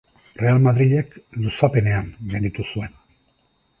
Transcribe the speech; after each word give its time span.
Real 0.43 0.61
Madrilek 0.67 1.13
luzapenean 1.43 2.11
gainditu 2.33 2.67
zuen. 2.73 2.97